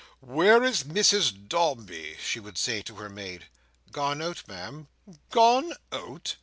"Where 0.25 0.63
is 0.63 0.81
Mrs 0.83 1.47
Dombey?" 1.47 2.17
she 2.19 2.39
would 2.39 2.57
say 2.57 2.81
to 2.81 2.95
her 2.95 3.07
maid. 3.07 3.45
"Gone 3.91 4.19
out, 4.23 4.47
Ma'am." 4.47 4.87
"Gone 5.29 5.73
out! 5.91 6.37